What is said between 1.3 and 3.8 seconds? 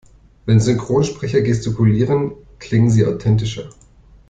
gestikulieren, klingen sie authentischer.